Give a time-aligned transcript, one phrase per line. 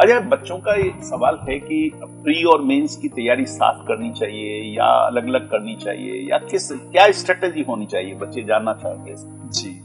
[0.00, 4.76] अच्छा बच्चों का ये सवाल है कि प्री और मेंस की तैयारी साथ करनी चाहिए
[4.76, 8.14] या अलग अलग करनी चाहिए या किस क्या स्ट्रेटेजी होनी चाहिए?
[8.14, 9.14] बच्चे जानना चाहेंगे
[9.58, 9.80] जी।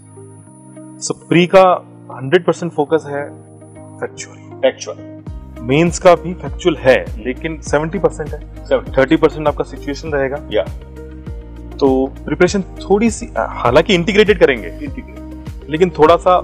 [0.99, 1.63] सो प्री का
[2.11, 3.23] 100% फोकस है
[3.99, 4.97] फैक्चुअल फैक्चुअल
[5.61, 8.39] मेंस का भी फैक्चुअल है लेकिन 70% है।
[8.91, 10.63] 30% आपका सिचुएशन रहेगा। या
[11.77, 14.69] तो प्रिपरेशन थोड़ी सी हालाँकि इंटीग्रेटेड करेंगे
[15.69, 16.39] लेकिन थोड़ा सा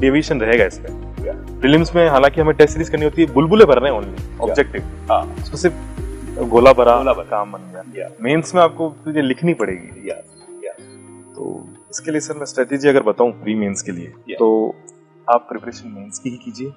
[0.00, 3.92] डेविएशन रहेगा इसमें। प्रीलिम्स में हालाँकि हमें टेस्ट सीरीज़ करनी होती है बुलबुले भर रहे
[3.92, 5.22] हैं ओनली ऑब्जेक्टिव हाँ.
[5.42, 8.08] उसको सिर्फ़ गोला भरा गोला भरा। काम बन गया.
[8.22, 10.10] मेंस में आपको तुझे लिखनी पड़ेगी.
[11.36, 14.74] तो इसके लिए सर मैं स्ट्रेटेजी अगर बताऊँ प्री मेंस के लिए तो
[15.28, 16.68] आप प्रिपरेशन मेंस की ही कीजिए।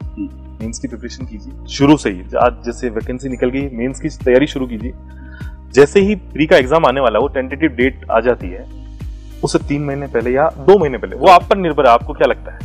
[0.62, 1.66] मेंस की प्रिपरेशन कीजिए.
[1.68, 4.94] शुरू से ही आज जैसे वैकेंसी निकल गई मेंस की तैयारी शुरू कीजिए.
[5.74, 8.66] जैसे ही प्री का एग्ज़ाम आने वाला है, वो टेंटेटिव डेट आ जाती है
[9.44, 12.28] उससे तीन महीने पहले या दो महीने पहले वो आप पर निर्भर है आपको क्या
[12.28, 12.60] लगता है.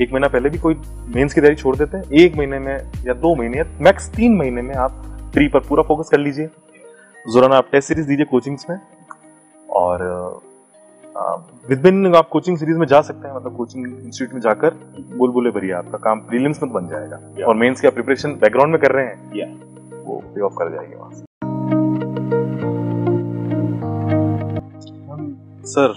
[0.00, 0.74] एक महीना पहले भी कोई
[1.14, 2.76] मेंस की तैयारी छोड़ देते हैं। एक महीने में
[3.06, 4.90] या दो महीने या मैक्स तीन महीने में आप
[5.34, 6.46] प्री पर पूरा फोकस कर लीजिए।
[7.32, 8.80] जोराना आप टेस्ट सीरीज़ दीजिए कोचिंग्स में।
[9.70, 10.02] और
[11.68, 14.70] विद बिन आप कोचिंग सीरीज़ में जा सकते हैं। मतलब कोचिंग इंस्टीट्यूट में जाकर
[15.16, 17.44] बुलबुले भरिए। आपका काम प्रीलिम्स में बन जाएगा। Yeah.
[17.44, 20.06] और मेंस की आप प्रिपरेशन बैकग्राउंड में कर रहे हैं। Yeah.
[20.06, 21.24] वो पे ऑफ़ कर जाएगी वहाँ से।
[25.66, 25.88] सर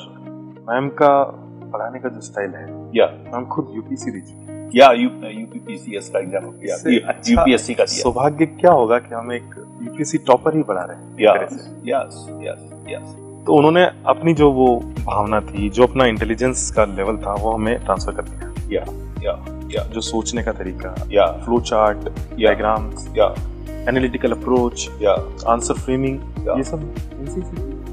[0.69, 1.41] मैम का
[1.75, 6.51] पढ़ाने का जो स्टाइल है या मैम खुद यूपीसी दी चुकी। या यूपीपीसीएस का एग्ज़ाम
[6.53, 10.83] दिया अच्छा यूपीएससी का दिया। सौभाग्य क्या होगा कि हम एक यूपीसी टॉपर ही पढ़ा
[10.83, 11.53] रहे हैं। यस
[11.87, 13.15] यस यस
[13.45, 14.67] तो उन्होंने अपनी जो वो
[14.99, 18.83] भावना थी जो अपना इंटेलिजेंस का लेवल था वो हमें ट्रांसफ़र कर दिया। या
[19.23, 19.33] या
[19.71, 23.33] या जो सोचने का तरीका या फ्लो चार्ट डायग्राम्स या
[23.89, 25.13] एनालिटिकल अप्रोच या
[25.51, 26.19] आंसर फ्रेमिंग.
[26.57, 26.79] ये सब।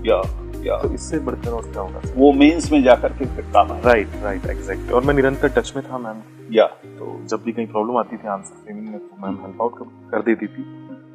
[0.06, 0.20] या
[0.62, 2.00] या तो इससे बढ़कर और क्या होगा?
[2.16, 5.84] वो मेंस में जाकर के फिर काम राइट राइट एग्जैक्ट और मैं निरंतर टच में
[5.90, 9.38] था मैम या तो जब भी कहीं प्रॉब्लम आती थी आंसर फ्रेमिंग में तो मैम
[9.42, 9.78] हेल्प आउट
[10.10, 10.64] कर देती थी।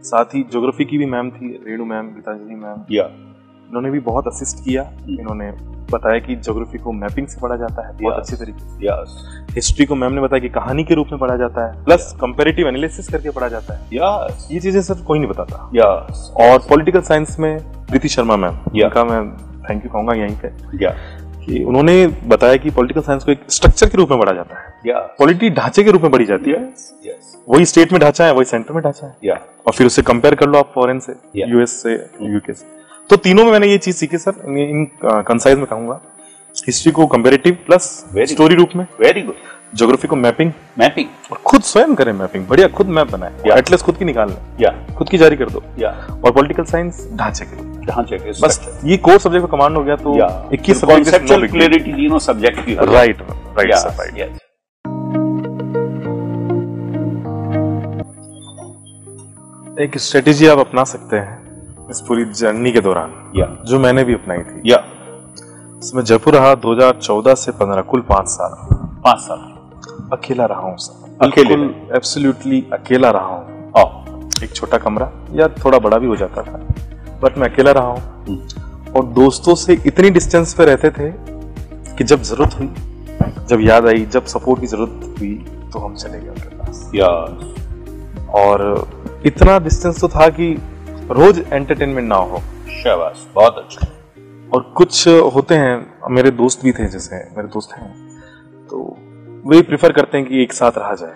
[0.03, 3.03] साथ ही ज्योग्राफी की भी मैम थी रेणु मैम गीतांजलि मैम या
[3.67, 5.51] इन्होंने भी बहुत असिस्ट किया। इन्होंने
[5.91, 8.23] बताया कि ज्योग्राफी को मैपिंग से पढ़ा जाता है। बहुत Yes.
[8.23, 11.67] अच्छे तरीके से। हिस्ट्री को मैम ने बताया कि कहानी के रूप में पढ़ा जाता
[11.67, 15.69] है प्लस कंपेरेटिव एनालिसिस करके पढ़ा जाता है। यस ये चीज़ें सर कोई नहीं बताता।
[15.75, 18.83] यस और पॉलिटिकल साइंस में प्रीति शर्मा मैम Yeah.
[18.83, 19.37] उनका मैं
[19.69, 20.87] थैंक यू कहूँगा यहीं पे।
[21.45, 24.65] कि उन्होंने बताया कि पॉलिटिकल साइंस को एक स्ट्रक्चर के रूप में पढ़ा जाता है।
[24.87, 26.73] या पॉलिटी ढांचे के रूप में पढ़ी जाती है।
[27.49, 29.35] वही स्टेट में ढांचा है वही सेंटर में ढांचा है। या
[29.67, 32.77] और फिर उसे कंपेयर कर लो आप फॉरेन से यूएस से यूके से।
[33.09, 34.87] तो तीनों में मैंने ये चीज़ सीखी सर। इन, इन
[35.27, 35.99] कंसाइज में कहूँगा।
[36.67, 39.35] हिस्ट्री को कंपेरेटिव प्लस स्टोरी रूप में। वेरी गुड
[39.75, 43.57] ज्योग्राफी को मैपिंग मैपिंग और खुद स्वयं करें मैपिंग बढ़िया खुद मैप बनाए। Yeah.
[43.57, 45.89] एटलस खुद की निकाल लें। या खुद की जारी कर दो। या
[46.25, 49.95] और पॉलिटिकल साइंस ढांचे के ढांचे के बस ये कोर सब्जेक्ट का कमांड हो गया
[49.95, 50.15] तो
[50.53, 53.21] 21 कॉन्सेप्चुअल क्लैरिटी तीनों सब्जेक्ट की राइट
[53.57, 54.37] राइट राइट
[59.79, 61.36] एक स्ट्रेटेजी आप अपना सकते हैं।
[61.91, 64.83] इस पूरी जर्नी के दौरान। या। जो मैंने भी अपनाई थी। या।
[65.83, 69.39] इसमें जयपुर रहा 2014 से 15 कुल पाँच साल। पाँच साल।
[70.13, 71.53] अकेला रहा हूँ सर। अकेले।
[71.95, 73.57] एब्सोल्युटली अकेला रहा हूँ।
[74.43, 76.57] एक छोटा कमरा या थोड़ा बड़ा भी हो जाता था।
[77.23, 78.47] बट मैं अकेला रहा हूँ।
[78.97, 81.11] और दोस्तों से इतनी डिस्टेंस पे रहते थे
[81.97, 82.69] कि जब ज़रूरत हुई
[83.49, 87.07] जब याद आई जब सपोर्ट की ज़रूरत हुई तो हम चले गए उनके पास। या।
[88.33, 88.87] और
[89.25, 90.57] इतना डिस्टेंस तो था कि
[91.09, 92.41] रोज एंटरटेनमेंट ना हो।
[92.73, 93.87] शाबाश बहुत अच्छा।
[94.53, 97.91] और कुछ होते हैं मेरे दोस्त भी थे जैसे मेरे दोस्त हैं
[98.69, 98.83] तो
[99.45, 101.15] वे प्रिफर करते हैं कि एक साथ रहा जाए।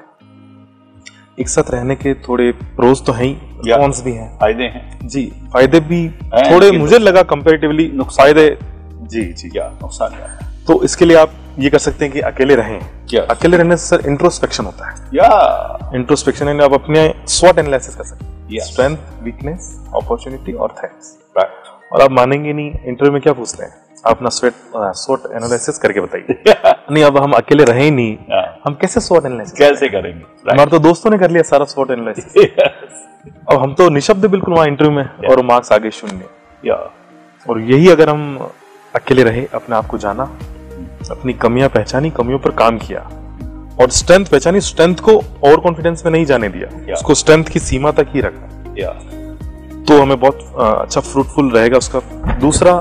[1.39, 3.33] एक साथ रहने के थोड़े प्रोज तो हैं ही
[3.67, 8.57] कॉन्स भी हैं। फ़ायदे हैं। जी फ़ायदे भी थोड़े मुझे लगा कंपेरेटिवली नुकसान फ़ायदे
[9.05, 12.19] जी जी या नुकसान क्या है तो इसके लिए आप ये कर सकते हैं कि
[12.21, 12.79] अकेले रहें.
[13.19, 18.03] अकेले रहने से सर इंट्रोस्पेक्शन होता है। या। इंट्रोस्पेक्शन यानी आप अपने स्वॉट एनालिसिस कर
[18.03, 18.30] सकते हैं.
[18.59, 23.73] स्ट्रेंथ वीकनेस अपॉर्चुनिटी और थ्रेट्स राइट और आप मानेंगे नहीं इंटरव्यू में क्या पूछते हैं?
[24.05, 26.43] आप अपना स्वेट स्वॉट एनालिसिस करके बताइए।
[26.91, 28.17] नहीं अब हम अकेले रहे ही नहीं।
[28.65, 30.51] हम कैसे स्वॉट एनालिसिस कैसे करेंगे?
[30.51, 32.55] हमारे तो दोस्तों ने कर लिया सारा स्वॉट एनालिसिस
[33.49, 36.25] अब हम तो निशब्द बिल्कुल वहाँ इंटरव्यू में और मार्क्स आगे शून्य।
[36.65, 36.75] या
[37.49, 38.49] और यही अगर हम
[38.95, 40.23] अकेले रहे अपने आप को जाना
[41.11, 43.09] अपनी कमियाँ पहचानी कमियों पर काम किया
[43.81, 46.93] और स्ट्रेंथ पहचानी स्ट्रेंथ को ओवर कॉन्फिडेंस में नहीं जाने दिया। Yeah.
[46.93, 48.47] उसको स्ट्रेंथ की सीमा तक ही रखा।
[49.87, 51.99] तो हमें बहुत अच्छा फ्रूटफुल रहेगा उसका।
[52.39, 52.79] दूसरा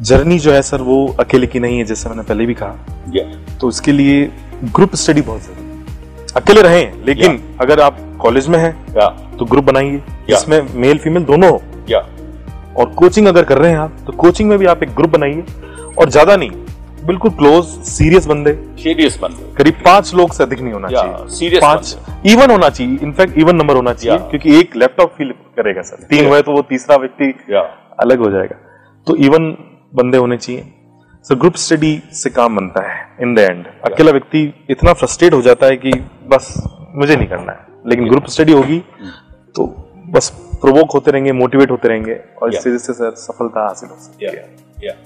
[0.00, 3.68] जर्नी जो है सर वो अकेले की नहीं है जैसे मैंने पहले भी कहा। तो
[3.68, 4.30] इसके लिए
[4.66, 8.72] ग्रुप स्टडी बहुत ज़रूरी अकेले रहें लेकिन अगर आप कॉलेज में हैं
[9.38, 11.98] तो ग्रुप बनाइए। इसमें मेल फीमेल दोनों हो। या
[12.78, 15.44] और कोचिंग अगर कर रहे हैं आप तो कोचिंग में भी आप एक ग्रुप बनाइए।
[15.98, 16.50] और ज़्यादा नहीं
[17.08, 21.62] बिल्कुल क्लोज सीरियस बंदे। सीरियस बंदे। करीब पाँच लोग से अधिक नहीं होना चाहिए। सीरियस
[21.62, 21.96] पाँच
[22.26, 26.28] इवन होना चाहिए। इनफैक्ट इवन नंबर होना चाहिए क्योंकि एक लैपटॉप फील करेगा सर। तीन
[26.28, 27.32] हुए तो वो तीसरा व्यक्ति
[28.00, 28.56] अलग हो जाएगा।
[29.06, 29.50] तो इवन
[29.94, 30.64] बंदे होने चाहिए।
[31.24, 35.40] सर ग्रुप स्टडी से काम बनता है इन द एंड अकेला व्यक्ति इतना फ्रस्ट्रेट हो
[35.42, 35.92] जाता है कि
[36.28, 36.54] बस
[36.94, 38.78] मुझे नहीं करना है। लेकिन ग्रुप स्टडी होगी
[39.54, 39.66] तो
[40.08, 42.54] बस प्रोवोक होते रहेंगे मोटिवेट होते रहेंगे और.
[42.54, 44.96] इससे जिससे सर सफलता हासिल हो सकती या। है।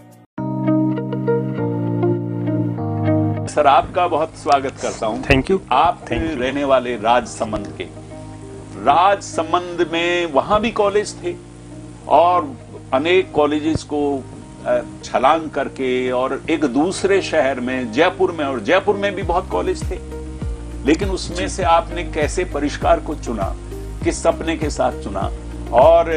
[3.42, 7.84] सर आपका बहुत स्वागत करता हूँ। थैंक यू आप थे रहने वाले राज संबंध के।
[8.84, 11.34] राज संबंध में वहाँ भी कॉलेज थे
[12.08, 12.48] और
[12.94, 14.02] अनेक कॉलेजेस को
[15.04, 19.82] छलांग करके और एक दूसरे शहर में जयपुर में और जयपुर में भी बहुत कॉलेज
[19.90, 19.98] थे।
[20.86, 23.54] लेकिन उसमें से आपने कैसे परिष्कार को चुना
[24.04, 25.30] किस सपने के साथ चुना
[25.72, 26.12] और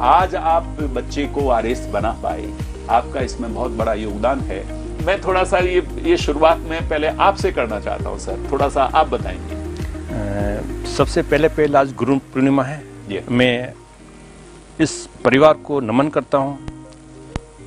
[0.00, 2.52] आज आप बच्चे को आरएस बना पाए।
[2.90, 7.52] आपका इसमें बहुत बड़ा योगदान है। मैं थोड़ा सा ये ये शुरुआत में पहले आपसे
[7.52, 12.82] करना चाहता हूँ सर। थोड़ा सा आप बताएँगे। सबसे पहले पहले आज गुरु पूर्णिमा है।
[13.30, 13.72] मैं
[14.80, 16.58] इस परिवार को नमन करता हूँ।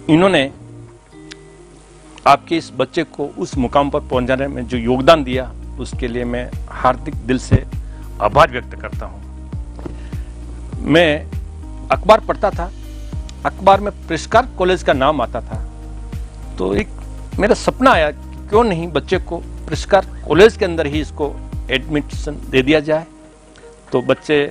[0.09, 0.51] इन्होंने
[2.27, 6.49] आपके इस बच्चे को उस मुकाम पर पहुँचाने में जो योगदान दिया उसके लिए मैं
[6.69, 7.63] हार्दिक दिल से
[8.21, 9.21] आभार व्यक्त करता हूँ।
[10.85, 11.25] मैं
[11.91, 12.71] अखबार पढ़ता था।
[13.45, 15.63] अखबार में पुरस्कार कॉलेज का नाम आता था।
[16.57, 16.87] तो एक
[17.39, 21.31] मेरा सपना आया क्यों नहीं बच्चे को पुरस्कार कॉलेज के अंदर ही इसको
[21.71, 23.05] एडमिशन दे दिया जाए।
[23.91, 24.45] तो बच्चे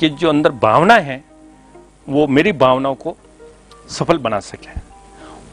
[0.00, 1.24] की जो अंदर भावनाएँ हैं
[2.08, 3.16] वो मेरी भावनाओं को
[3.90, 4.78] सफल बना सके।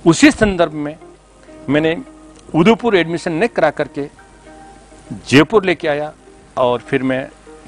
[0.10, 0.96] उसी संदर्भ में
[1.70, 1.96] मैंने
[2.56, 4.08] उदयपुर एडमिशन नहीं करा करके
[5.30, 6.12] जयपुर लेके आया
[6.58, 7.24] और फिर मैं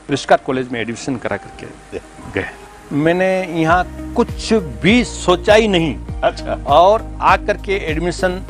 [0.07, 1.99] पुरस्कार कॉलेज में एडमिशन करा करके
[2.33, 2.49] गए
[2.93, 3.31] मैंने
[3.61, 4.53] यहाँ कुछ
[4.83, 8.41] भी सोचा ही नहीं। अच्छा। और आकर के एडमिशन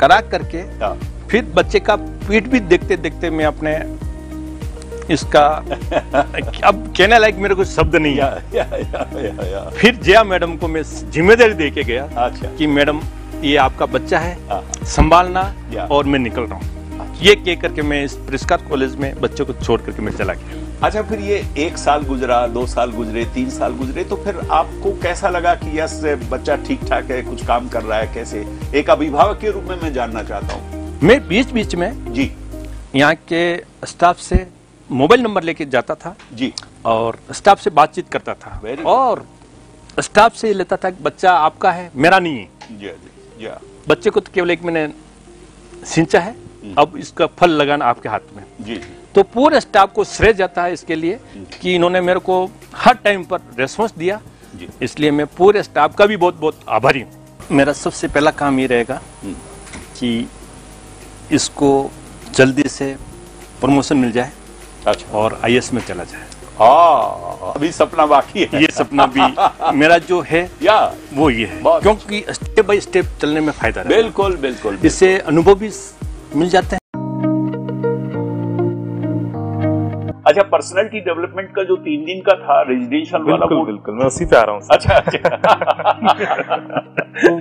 [0.00, 0.94] करा करके हाँ,
[1.30, 3.76] फिर बच्चे का पीठ भी देखते देखते मैं अपने
[5.10, 5.42] इसका
[6.64, 10.22] अब कहने लायक मेरे को शब्द नहीं या है। या या या, या फिर जया
[10.24, 13.00] मैडम को मैं ज़िम्मेदारी दे के गया अच्छा। कि मैडम
[13.42, 15.52] ये आपका बच्चा है हाँ, संभालना
[15.90, 19.52] और मैं निकल रहा हूँ। ये कह करके मैं इस पुरस्कार कॉलेज में बच्चों को
[19.54, 23.50] छोड़ करके मैं चला गया। अच्छा फिर ये एक साल गुजरा दो साल गुजरे तीन
[23.50, 25.92] साल गुजरे तो फिर आपको कैसा लगा कि यस
[26.30, 28.44] बच्चा ठीक ठाक है कुछ काम कर रहा है कैसे?
[28.74, 32.30] एक अभिभावक के रूप में मैं जानना चाहता हूँ। मैं बीच बीच में जी।
[32.94, 33.42] यहाँ के
[33.86, 34.46] स्टाफ से
[34.90, 36.52] मोबाइल नंबर लेके जाता था जी।
[36.84, 39.24] और स्टाफ से बातचीत करता था। और
[39.98, 42.88] स्टाफ से लेता था बच्चा आपका है मेरा नहीं है। जी
[43.38, 43.48] जी
[43.88, 44.88] बच्चे को तो केवल एक मैंने
[45.86, 46.34] सिंचा है
[46.78, 48.80] अब इसका फल लगाना आपके हाथ में। जी।
[49.14, 51.18] तो पूरे स्टाफ को श्रेय जाता है इसके लिए
[51.60, 52.44] कि इन्होंने मेरे को
[52.74, 54.20] हर टाइम पर रेस्पॉन्स दिया।
[54.82, 58.66] इसलिए मैं पूरे स्टाफ का भी बहुत बहुत आभारी हूँ। मेरा सबसे पहला काम ये
[58.66, 59.34] रहेगा हम्म।
[59.98, 60.28] कि
[61.32, 61.70] इसको
[62.34, 62.94] जल्दी से
[63.60, 64.32] प्रमोशन मिल जाए
[64.86, 66.26] अच्छा। और आईएएस में चला जाए।
[66.60, 70.78] हाँ अभी सपना बाकी है। ये सपना भी मेरा जो है या।
[71.14, 75.54] वो ये है। क्योंकि स्टेप बाय स्टेप चलने में फ़ायदा है। बिल्कुल बिल्कुल। इससे अनुभव
[75.54, 75.70] भी
[76.36, 76.80] मिल जाते हैं।
[80.32, 84.24] अच्छा पर्सनैलिटी डेवलपमेंट का जो तीन दिन का था रेजिडेंशियल वाला वो बिल्कुल मैं उसी
[84.24, 86.80] पे आ रहा हूँ अच्छा अच्छा।
[87.22, 87.40] तो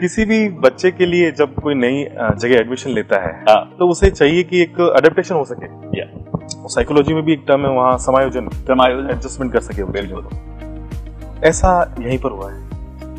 [0.00, 4.10] किसी भी बच्चे के लिए जब कोई नई जगह एडमिशन लेता है हाँ। तो उसे
[4.10, 5.66] चाहिए कि एक अडेप्टेशन हो सके।
[6.68, 10.28] साइकोलॉजी में भी एक टर्म है वहाँ समायोजन समायोजन। एडजस्टमेंट कर सके बिल्कुल।
[11.44, 12.66] ऐसा यहीं पर हुआ है।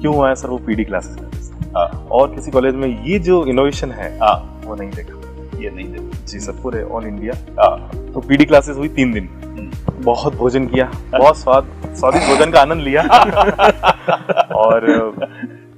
[0.01, 3.91] क्यों हुआ है सर वो पीडी क्लासेस हाँ। और किसी कॉलेज में ये जो इनोवेशन
[3.91, 5.18] है हाँ। वो नहीं देखा।
[5.63, 9.29] ये नहीं दे जी सर पूरे ऑल इंडिया हाँ। तो पीडी क्लासेस हुई तीन दिन।
[10.03, 13.01] बहुत भोजन किया बहुत स्वाद स्वादिष्ट भोजन का आनंद लिया।
[14.55, 14.85] और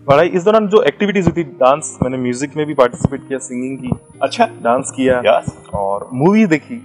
[0.08, 3.78] बड़ा इस दौरान जो एक्टिविटीज़ हुई थी डांस मैंने म्यूज़िक में भी पार्टिसिपेट किया सिंगिंग
[3.78, 5.42] की। अच्छा। डांस किया।
[5.74, 6.76] और मूवी देखी।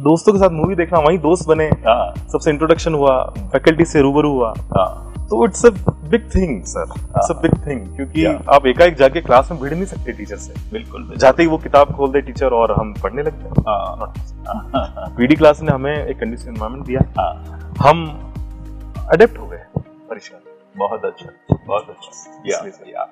[0.00, 3.22] दोस्तों के साथ मूवी देखना वहीं दोस्त बने। हाँ। सबसे इंट्रोडक्शन हुआ
[3.52, 5.70] फैकल्टी से रूबरू हुआ। हाँ। तो it's a
[6.10, 8.24] big thing sir it's a big thing क्योंकि.
[8.24, 11.92] आप एकाएक जाके क्लास में भिड़ नहीं सकते टीचर से। बिल्कुल। जाते ही वो किताब
[11.92, 14.12] खोल दे टीचर और हम पढ़ने लगते हैं। हाँ।
[15.16, 18.04] पीडी क्लास ने हमें एक कंडीशन एनवायरमेंट दिया। हाँ। हम
[19.12, 22.58] अडेप्ट हो गए। परिश्रम बहुत अच्छा बहुत अच्छा। या
[22.88, 23.08] या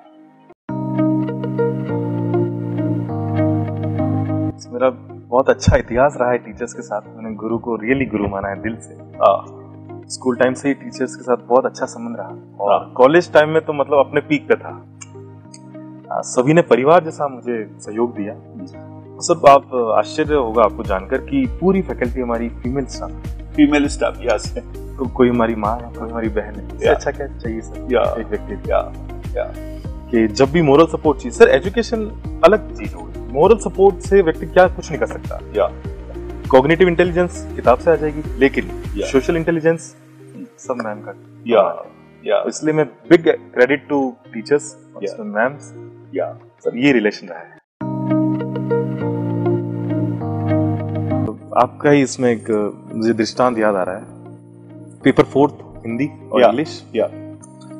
[4.73, 8.47] मेरा बहुत अच्छा इतिहास रहा है टीचर्स के साथ। मैंने गुरु को रियली गुरु माना
[8.47, 9.60] है दिल से। हाँ।
[10.11, 13.49] स्कूल टाइम से ही टीचर्स के साथ बहुत अच्छा संबंध रहा। और हाँ। कॉलेज टाइम
[13.49, 14.85] में तो मतलब अपने पीक पे था।
[16.17, 18.33] आ, सभी ने परिवार जैसा मुझे सहयोग दिया।
[19.15, 23.11] तो सब आप आश्चर्य होगा आपको जानकर कि पूरी फैकल्टी हमारी female staff.
[23.55, 24.57] Female staff yes
[24.97, 27.87] तो कोई हमारी माँ है कोई हमारी बहन है। अच्छा क्या चाहिए सर?
[27.91, 28.93] या। एक व्यक्ति या।
[29.37, 29.53] या।
[30.11, 32.05] कि जब भी मोरल सपोर्ट चाहिए। सर एजुकेशन
[32.45, 35.71] अलग चीज़ होगी। मोरल सपोर्ट से व्यक्ति क्या कुछ नहीं कर सकता। या।
[36.51, 38.69] कॉग्निटिव इंटेलिजेंस किताब से आ जाएगी लेकिन
[39.01, 39.95] सोशल इंटेलिजेंस
[40.59, 41.11] सब मैम का।
[41.47, 41.61] या
[42.25, 43.99] या इसलिए मैं big credit to
[44.33, 44.75] teachers.
[45.19, 45.71] Ma'ams
[46.15, 47.57] या सर ये रिलेशन रहा है।
[51.25, 52.51] तो आपका ही इसमें एक
[52.93, 55.53] मुझे दृष्टांत याद आ रहा है। पेपर फोर्थ
[55.85, 57.05] हिंदी और इंग्लिश या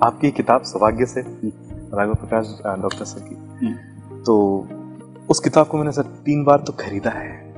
[0.04, 3.74] आपकी किताब सौभाग्य से राघव प्रकाश डॉक्टर सर की।
[4.24, 4.68] तो
[5.30, 7.51] उस किताब को मैंने सर तीन बार तो खरीदा है।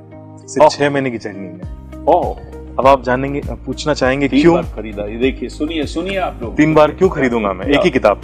[0.47, 2.35] सिर्फ़। छह महीने की जर्नी में ओह।
[2.79, 4.53] अब आप जानेंगे पूछना चाहेंगे तीन क्यों?
[4.53, 7.65] बार खरीदा। ये देखिए सुनिए सुनिए आप लोग। तीन बार क्यों खरीदूँगा मैं?
[7.65, 8.21] एक ही किताब।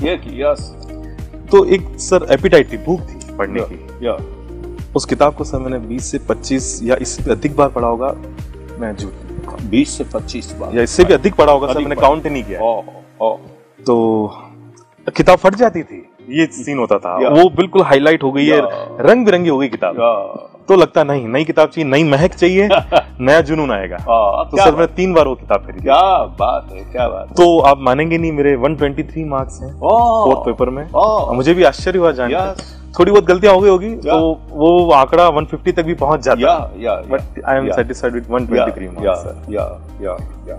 [1.51, 4.17] तो एक सर एपिटाइट थी भूख थी पढ़ने की। या।
[4.95, 8.15] उस किताब को सर मैंने 20 से 25 या इससे अधिक बार पढ़ा होगा
[8.79, 12.23] मैं झूठ 20 से 25 बार। या इससे भी अधिक पढ़ा होगा सर मैंने काउंट
[12.25, 12.59] ही नहीं किया।
[13.85, 14.33] तो
[15.17, 18.59] किताब फट जाती थी। ये सीन होता था। वो बिल्कुल हाईलाइट हो गई है।
[19.07, 19.95] रंग बिरंगी हो गई किताब।
[20.69, 22.67] तो लगता नहीं नई किताब चाहिए नई महक चाहिए
[23.21, 26.01] नया जुनून आएगा। तो सर मैंने तीन बार वो किताब खरीदी। क्या
[26.39, 30.83] बात है क्या बात तो आप मानेंगे नहीं मेरे 123 मार्क्स हैं फोर्थ पेपर में।
[31.35, 32.53] मुझे भी आश्चर्य हुआ जान
[32.99, 34.19] थोड़ी बहुत गलतियाँ हो गई होगी तो
[34.51, 36.57] वो आंकड़ा 150 तक भी पहुँच जाता।
[37.11, 37.71] But I am.
[37.71, 39.65] Satisfied with 123 marks या
[40.01, 40.17] या
[40.49, 40.57] या।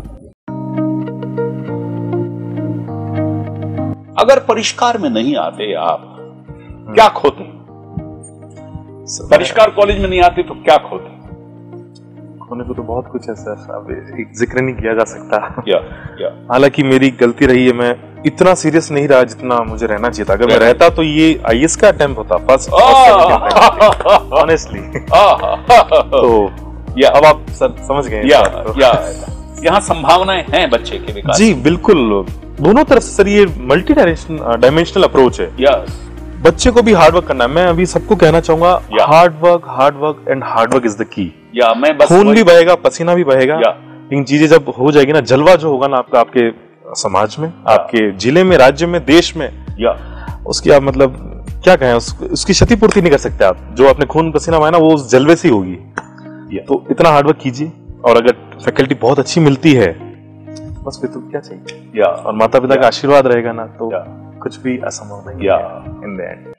[4.20, 6.02] अगर परिष्कार में नहीं आते आप
[6.94, 7.44] क्या खोते?
[9.28, 11.18] परिष्कार कॉलेज में नहीं आते तो क्या खोते?
[12.44, 15.78] होने को तो बहुत कुछ है सर अब एक ज़िक्र नहीं किया जा सकता। या
[16.20, 17.94] या। हालाँकि मेरी गलती रही है मैं
[18.26, 21.76] इतना सीरियस नहीं रहा जितना मुझे रहना चाहिए था। अगर मैं रहता तो ये आईएएस
[21.76, 22.70] का अटेम्प्ट होता फ़र्स्ट
[24.34, 24.80] ऑनेस्टली
[26.10, 26.32] तो
[26.98, 28.40] या। अब आप सर समझ गए या
[28.78, 28.92] या।
[29.64, 32.24] यहाँ संभावनाएँ हैं बच्चे के विकास जी बिल्कुल।
[32.60, 35.98] दोनों तरफ़ से सर ये मल्टी डायमेंशनल अप्रोच है। यस
[36.42, 39.96] बच्चे को भी हार्ड वर्क करना है। मैं अभी सबको कहना चाहूँगा। Hard work hard
[39.96, 41.24] work and hard work is the key
[41.56, 43.60] या मैं बस खून भी बहेगा पसीना भी बहेगा।
[44.12, 46.50] इन चीज़ें जब हो जाएगी ना जलवा जो होगा ना आपका आपके
[46.96, 49.48] समाज में आपके ज़िले में राज्य में देश में
[49.80, 49.96] या
[50.46, 51.16] उसकी आप मतलब
[51.64, 54.78] क्या कहें उस, उसकी क्षतिपूर्ति नहीं कर सकते आप। जो आपने खून पसीना बहाया ना
[54.78, 57.72] वो उस जलवे से होगी। तो इतना हार्डवर्क कीजिए।
[58.04, 59.90] और अगर फैकल्टी बहुत अच्छी मिलती है
[60.84, 61.92] बस फिर तो क्या चाहिए?
[61.96, 63.90] या। और माता पिता का आशीर्वाद रहेगा ना तो।
[64.40, 65.56] कुछ भी असंभव नहीं या।
[66.04, 66.54] इन द एंड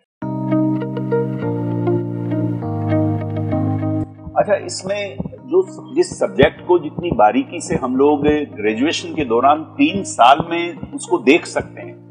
[4.37, 5.61] अच्छा इसमें जो
[5.95, 8.21] जिस सब्जेक्ट को जितनी बारीकी से हम लोग
[8.55, 12.01] ग्रेजुएशन के दौरान तीन साल में उसको देख सकते हैं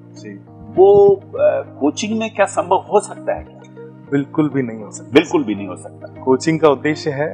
[0.75, 1.21] वो
[1.81, 3.61] कोचिंग में क्या संभव हो सकता है क्या?
[4.11, 7.29] बिल्कुल भी नहीं हो सकता। बिल्कुल भी नहीं हो सकता। कोचिंग का उद्देश्य है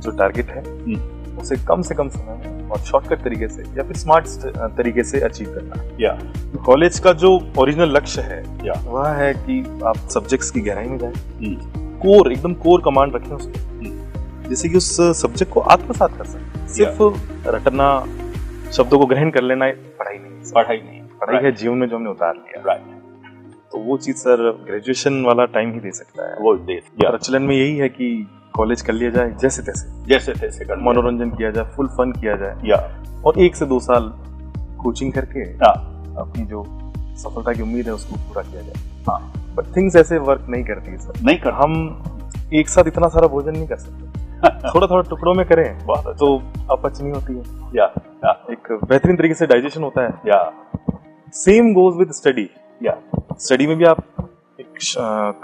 [0.00, 3.82] जो टारगेट है हम्म। उसे कम से कम समय में और शॉर्टकट तरीके से या
[3.82, 4.24] फिर स्मार्ट
[4.76, 6.18] तरीके से अचीव करना। या
[6.64, 10.98] कॉलेज का जो ओरिजिनल लक्ष्य है या वह है कि आप सब्जेक्ट्स की गहराई में
[10.98, 16.24] जाएँ। हम्म, कोर एकदम कोर कमांड रखें उसको। जैसे कि उस सब्जेक्ट को आत्मसात कर
[16.24, 17.02] सकें। सिर्फ़
[17.48, 18.06] रटना
[18.72, 19.66] शब्दों को ग्रहण कर लेना
[19.98, 22.82] पढ़ाई नहीं है। पढ़ाई नहीं पढ़ाई है जीवन में जो हमने उतार लिया। राइट
[23.72, 27.54] तो वो चीज़ सर ग्रेजुएशन वाला टाइम ही दे सकता है। वो या। प्रचलन में
[27.56, 31.64] यही है कि कॉलेज कर लिया जाए जैसे तैसे। जैसे तैसे कर मनोरंजन किया जाए
[31.64, 34.12] फुल फन किया जाए। या। और एक से दो साल
[34.82, 36.64] कोचिंग करके हाँ। अपनी जो
[37.16, 40.90] सफलता की उम्मीद है उसको पूरा किया जाए। हाँ। बट थिंग्स ऐसे वर्क नहीं करती
[40.90, 42.02] है सर नहीं कर हम
[42.54, 44.08] एक साथ इतना सारा भोजन नहीं कर सकते।
[44.74, 47.42] थोड़ा थोड़ा टुकड़ों में करें अच्छा। तो अपच नहीं होती है।
[47.76, 47.92] या
[48.24, 50.52] या। एक बेहतरीन तरीके से डाइजेशन होता है। या।
[51.32, 52.50] सेम गोज विद स्टडी
[52.82, 52.96] या।
[53.38, 54.27] स्टडी में भी आप
[54.60, 54.66] एक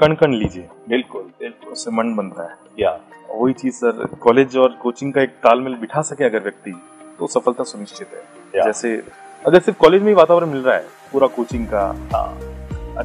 [0.01, 2.99] कण कण लीजिए। बिल्कुल बिल्कुल। उससे मन बनता है। या।
[3.35, 6.81] वही चीज़ सर कॉलेज और कोचिंग का एक तालमेल बिठा सके अगर व्यक्ति
[7.19, 9.03] तो सफलता सुनिश्चित है। जैसे
[9.47, 12.39] अगर सिर्फ़ कॉलेज में ही वातावरण मिल रहा है पूरा कोचिंग का हाँ।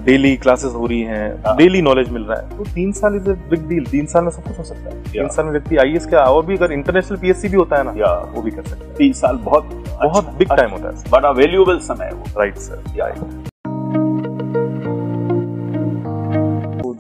[0.04, 3.30] डेली क्लासेस हो रही हैं हाँ। डेली नॉलेज मिल रहा है तो तीन साल इज़
[3.30, 5.94] बिग डील तीन साल में सब कुछ हो सकता है। तीन साल में व्यक्ति आई
[5.94, 8.86] क्या और भी अगर इंटरनेशनल पीएससी भी होता है ना या। वो भी कर सकता
[8.86, 12.24] है। तीन साल बहुत बहुत अच्छा- बिग टाइम होता है। बड़ा वैल्यूएबल समय है वो।
[12.38, 13.49] राइट सर या।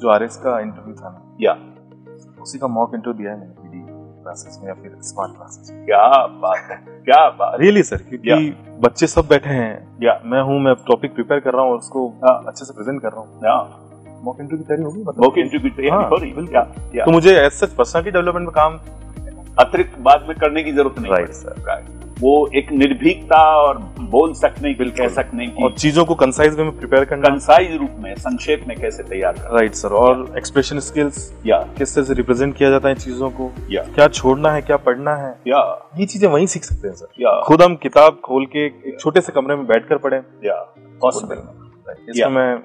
[0.09, 1.35] जो आर का इंटरव्यू था ना?
[1.41, 1.57] या।
[2.41, 3.85] उसी का मॉक इंटरव्यू दिया है मैंने पीडी
[4.23, 9.07] क्लासेस में या फिर स्मार्ट क्लासेस क्या बात है क्या बात। रियली सर क्योंकि बच्चे
[9.07, 12.43] सब बैठे हैं। या। मैं हूँ मैं टॉपिक प्रिपेयर कर रहा हूँ और उसको हाँ।
[12.47, 15.03] अच्छे से प्रेजेंट कर रहा हूँ। मॉक इंटरव्यू की तैयारी होगी?
[15.03, 16.45] मतलब मौके इंटरव्यू की तैयारी हाँ, बिल्कुल।
[17.05, 18.79] तो मुझे एज सच पर्सनालिटी डेवलपमेंट में काम
[19.59, 22.08] अतिरिक्त बाद में करने की ज़रूरत नहीं राइट सर Right.
[22.21, 26.55] वो एक निर्भीकता और बोल सकने की बिल्कुल। कह सकने की और चीज़ों को कंसाइज
[26.55, 30.33] वे में प्रिपेयर करना। कंसाइज रूप में संक्षेप में कैसे तैयार करना। राइट सर और
[30.37, 33.51] एक्सप्रेशन स्किल्स या। किस तरह से रिप्रेजेंट किया जाता है इन चीज़ों को?
[33.71, 35.31] या। क्या छोड़ना है क्या पढ़ना है?
[35.47, 38.97] या। ये चीज़ें वहीं सीख सकते हैं सर या। खुद हम किताब खोल के एक
[38.99, 40.55] छोटे से कमरे में बैठकर पढ़ें। या।
[41.01, 41.35] पॉसिबल
[42.09, 42.59] इसमें मैं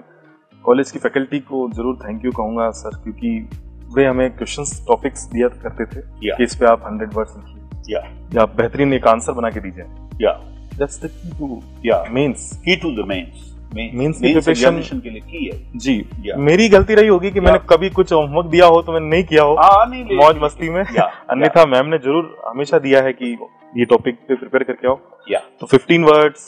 [0.65, 3.49] कॉलेज की फैकल्टी को ज़रूर थैंक यू कहूँगा सर क्योंकि
[3.97, 6.01] वे हमें क्वेश्चंस टॉपिक्स दिया करते थे.
[6.37, 8.01] कि इस पे आप हंड्रेड वर्ड्स लिखिए। या
[8.35, 9.85] या बेहतरीन एक आंसर बना के दीजिए।
[10.23, 10.33] या
[10.79, 15.21] दैट्स द की टू या mains key to the mains Mains की एग्जामिनेशन के लिए
[15.21, 15.79] की है.
[15.79, 15.95] जी।
[16.27, 16.37] Yeah.
[16.39, 19.43] मेरी गलती रही होगी कि मैंने कभी कुछ होमवर्क दिया हो तो मैंने नहीं किया
[19.43, 21.09] हो। हाँ नहीं मौज मस्ती में। Yeah.
[21.31, 23.31] अन्यथा मैम ने ज़रूर हमेशा दिया है कि
[23.79, 24.99] ये टॉपिक पे प्रिपेयर करके आओ।
[25.31, 26.47] या तो 15 वर्ड्स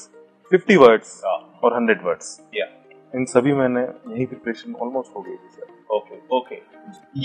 [0.51, 2.67] 50 वर्ड्स और 100 वर्ड्स या
[3.15, 6.61] इन सभी मैंने यही प्रिपरेशन ऑलमोस्ट हो गई थी सर ओके ओके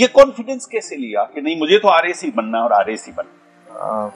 [0.01, 3.40] ये कॉन्फिडेंस कैसे लिया कि नहीं मुझे तो आरएसी बनना है और आरएसी बनना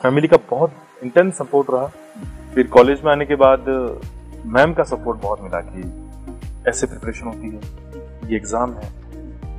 [0.01, 0.71] फैमिली का बहुत
[1.03, 1.87] इंटेंस सपोर्ट रहा।
[2.55, 3.65] फिर कॉलेज में आने के बाद
[4.55, 5.81] मैम का सपोर्ट बहुत मिला कि
[6.69, 8.87] ऐसे प्रिपरेशन होती है। ये एग्ज़ाम है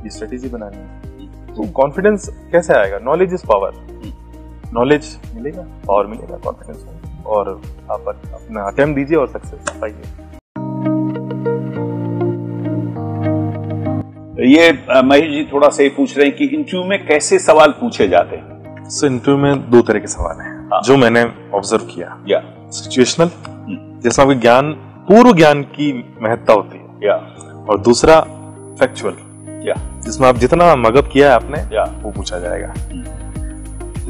[0.04, 2.98] ये स्ट्रेटेजी बनानी है। तो कॉन्फिडेंस कैसे आएगा?
[3.04, 3.72] नॉलेज इज़ पावर
[4.74, 7.48] नॉलेज मिलेगा पावर मिलेगा कॉन्फिडेंस और
[7.92, 10.24] आप अपना अटेम्प्ट दीजिए और सक्सेस पाइए।
[14.46, 14.72] ये
[15.02, 18.36] महेश जी थोड़ा सा ये पूछ रहे हैं कि इंटरव्यू में कैसे सवाल पूछे जाते
[18.36, 18.55] हैं?
[18.90, 21.22] सो इंटरव्यू में दो तरह के सवाल हैं। हाँ। जो मैंने
[21.54, 23.30] ऑब्ज़र्व किया। या सिचुएशनल
[24.02, 24.72] जिसमें आपके ज्ञान
[25.08, 27.14] पूर्व ज्ञान की महत्ता होती है। या
[27.70, 28.20] और दूसरा
[28.80, 29.14] फैक्चुअल
[29.68, 32.74] या जिसमें आप जितना मगअप किया है आपने या वो पूछा जाएगा।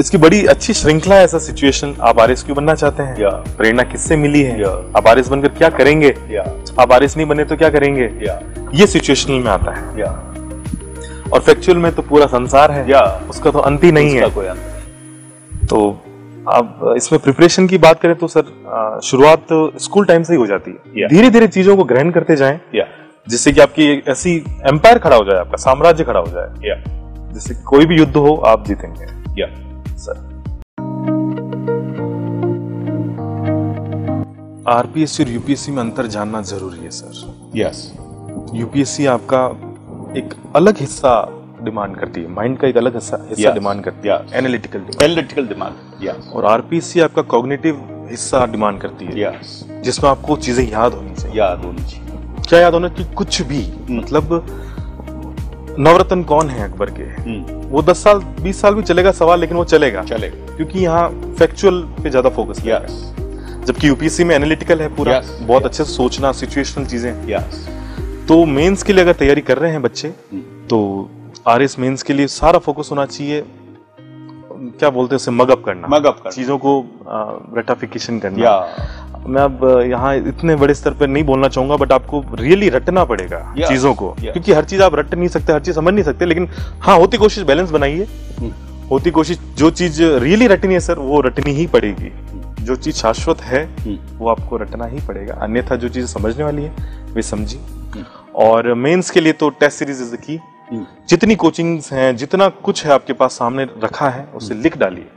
[0.01, 3.21] इसकी बड़ी अच्छी श्रृंखला है ऐसा सिचुएशन आप आर क्यों बनना चाहते हैं?
[3.21, 4.61] या प्रेरणा किससे मिली है?
[4.61, 6.15] या आप आर बनकर क्या करेंगे?
[6.31, 8.05] या आप आर नहीं बने तो क्या करेंगे?
[8.23, 8.43] या
[8.75, 10.36] ये सिचुएशनल में आता है। या
[11.33, 14.47] और फैक्चुअल में तो पूरा संसार है। या। उसका तो अंत ही नहीं है। कोई
[14.47, 15.91] अंत नहीं। तो
[16.53, 19.47] अब इसमें प्रिपरेशन की बात करें तो सर शुरुआत
[19.79, 22.61] स्कूल टाइम से ही हो जाती है। धीरे धीरे चीज़ों को ग्रहण करते जाएँ
[23.29, 24.37] जिससे कि आपकी ऐसी
[24.69, 26.85] एम्पायर खड़ा हो जाए आपका साम्राज्य खड़ा हो जाए। या।
[27.33, 29.05] जिससे कोई भी युद्ध हो आप जीतेंगे।
[29.43, 29.47] या।
[29.97, 30.37] सर।
[34.69, 37.93] आरपीएससी और यूपीएससी में अंतर जानना ज़रूरी है सर। यस
[38.55, 39.66] यूपीएससी आपका
[40.17, 41.11] एक अलग हिस्सा
[41.63, 46.05] डिमांड करती है। माइंड का एक अलग हिस्सा हिस्सा डिमांड करती है। एनालिटिकल एनालिटिकल दिमाग
[46.05, 51.39] यस और आरपीएससी आपका कॉग्निटिव हिस्सा डिमांड करती है। जिसमें आपको चीज़ें याद होनी चाहिए।
[51.39, 54.47] याद होनी चाहिए। क्या याद होना कि कुछ भी मतलब
[55.79, 57.03] नवरत्न कौन है अकबर के?
[57.23, 61.09] हम्म, वो 10 साल 20 साल भी चलेगा सवाल लेकिन वो चलेगा। चलेगा। क्योंकि यहाँ
[61.39, 62.85] फैक्चुअल पे ज़्यादा फोकस किया
[63.67, 65.65] जबकि यूपीएससी में एनालिटिकल है पूरा। बहुत.
[65.65, 67.67] अच्छे से सोचना सिचुएशनल चीज़ें। यस
[68.29, 71.11] तो मेंस के लिए अगर तैयारी कर रहे हैं बच्चे हम्म। तो
[71.49, 73.45] आर एस मेन्स के लिए सारा फोकस होना चाहिए
[74.79, 76.73] क्या बोलते हैं उसे मगअप करना। मगअप कर चीज़ों को
[77.57, 82.25] रेटाफिकेशन करना। या। मैं अब यहाँ इतने बड़े स्तर पर नहीं बोलना चाहूँगा बट आपको
[82.35, 85.95] रियली रटना पड़ेगा चीज़ों को। क्योंकि हर चीज़ आप रट नहीं सकते हर चीज़ समझ
[85.95, 86.49] नहीं सकते लेकिन
[86.81, 88.05] हाँ होती कोशिश बैलेंस बनाइए।
[88.39, 88.51] हम्म।
[88.91, 92.13] होती कोशिश जो चीज़ रियली रटनी है सर वो रटनी ही पड़ेगी।
[92.65, 96.63] जो चीज़ शाश्वत है हम्म। वो आपको रटना ही पड़ेगा। अन्यथा जो चीज़ समझने वाली
[96.63, 97.59] है वे समझी
[97.95, 98.05] हम्म।
[98.37, 100.39] और मेंस के लिए तो टेस्ट सीरीज़ इज़ की
[100.71, 105.09] हम्म। जितनी कोचिंग्स हैं जितना कुछ है आपके पास सामने रखा है उसे लिख डालिए